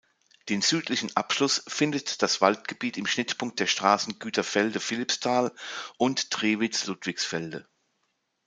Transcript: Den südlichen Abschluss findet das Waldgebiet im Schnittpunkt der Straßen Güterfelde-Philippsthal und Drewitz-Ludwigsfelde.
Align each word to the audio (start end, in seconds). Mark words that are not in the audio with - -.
Den 0.49 0.63
südlichen 0.63 1.15
Abschluss 1.15 1.63
findet 1.67 2.23
das 2.23 2.41
Waldgebiet 2.41 2.97
im 2.97 3.05
Schnittpunkt 3.05 3.59
der 3.59 3.67
Straßen 3.67 4.17
Güterfelde-Philippsthal 4.17 5.53
und 5.99 6.25
Drewitz-Ludwigsfelde. 6.33 7.67